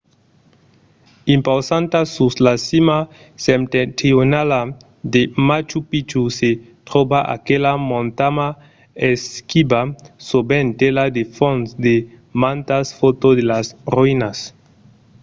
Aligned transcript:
impausanta 1.33 1.99
sus 2.13 2.33
la 2.45 2.53
cima 2.67 2.97
septentrionala 3.45 4.61
de 5.13 5.21
machu 5.47 5.79
picchu 5.89 6.21
se 6.37 6.49
tròba 6.87 7.19
aquela 7.35 7.71
montanha 7.91 8.47
esquiva 9.11 9.81
sovent 10.29 10.67
tela 10.79 11.03
de 11.15 11.23
fons 11.37 11.65
de 11.85 11.95
mantas 12.41 12.85
fòtos 12.99 13.33
de 13.37 13.43
las 13.51 13.67
roïnas 13.95 14.37